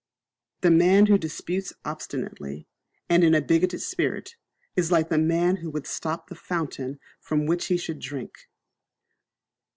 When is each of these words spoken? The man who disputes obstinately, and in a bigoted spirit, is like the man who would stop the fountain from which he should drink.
The 0.61 0.71
man 0.71 1.05
who 1.05 1.19
disputes 1.19 1.73
obstinately, 1.85 2.67
and 3.07 3.23
in 3.23 3.35
a 3.35 3.39
bigoted 3.41 3.81
spirit, 3.83 4.35
is 4.75 4.91
like 4.91 5.09
the 5.09 5.19
man 5.19 5.57
who 5.57 5.69
would 5.69 5.85
stop 5.85 6.27
the 6.27 6.33
fountain 6.33 6.99
from 7.19 7.45
which 7.45 7.67
he 7.67 7.77
should 7.77 7.99
drink. 7.99 8.49